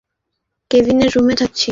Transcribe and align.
কেভিনের 0.71 1.09
রুমে 1.15 1.35
থাকছি। 1.35 1.69